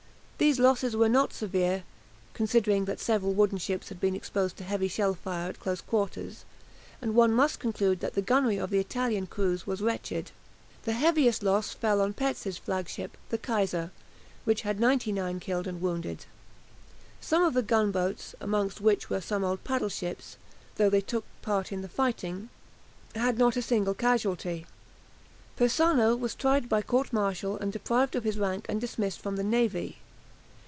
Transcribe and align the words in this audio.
These 0.49 0.57
losses 0.57 0.95
were 0.95 1.07
not 1.07 1.33
severe, 1.33 1.83
considering 2.33 2.85
that 2.85 2.99
several 2.99 3.31
wooden 3.31 3.59
ships 3.59 3.89
had 3.89 3.99
been 3.99 4.15
exposed 4.15 4.57
to 4.57 4.63
heavy 4.63 4.87
shell 4.87 5.13
fire 5.13 5.49
at 5.49 5.59
close 5.59 5.81
quarters, 5.81 6.45
and 6.99 7.13
one 7.13 7.31
must 7.31 7.59
conclude 7.59 7.99
that 7.99 8.15
the 8.15 8.23
gunnery 8.23 8.57
of 8.57 8.71
the 8.71 8.79
Italian 8.79 9.27
crews 9.27 9.67
was 9.67 9.83
wretched. 9.83 10.31
The 10.81 10.93
heaviest 10.93 11.43
loss 11.43 11.73
fell 11.75 12.01
on 12.01 12.15
Petz's 12.15 12.57
flagship, 12.57 13.17
the 13.29 13.37
"Kaiser," 13.37 13.91
which 14.43 14.63
had 14.63 14.79
99 14.79 15.39
killed 15.39 15.67
and 15.67 15.79
wounded. 15.79 16.25
Some 17.19 17.43
of 17.43 17.53
the 17.53 17.61
gunboats, 17.61 18.33
among 18.41 18.71
which 18.71 19.11
were 19.11 19.21
some 19.21 19.43
old 19.43 19.63
paddle 19.63 19.89
ships, 19.89 20.37
though 20.77 20.89
they 20.89 21.01
took 21.01 21.23
part 21.43 21.71
in 21.71 21.83
the 21.83 21.87
fighting, 21.87 22.49
had 23.13 23.37
not 23.37 23.57
a 23.57 23.61
single 23.61 23.93
casualty. 23.93 24.65
Persano 25.55 26.17
was 26.17 26.33
tried 26.33 26.67
by 26.67 26.81
court 26.81 27.13
martial 27.13 27.57
and 27.57 27.71
deprived 27.71 28.15
of 28.15 28.23
his 28.23 28.39
rank 28.39 28.65
and 28.67 28.81
dismissed 28.81 29.19
from 29.19 29.35
the 29.35 29.43
navy. 29.43 29.99